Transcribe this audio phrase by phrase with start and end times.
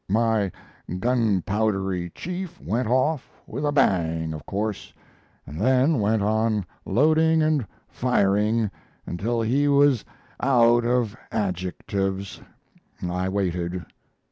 [0.09, 0.51] My
[0.97, 4.95] gun powdery chief went off with a bang, of course,
[5.45, 8.71] and then went on loading and firing
[9.05, 10.03] until he was
[10.39, 12.41] out of adjectives....
[13.07, 13.85] I waited.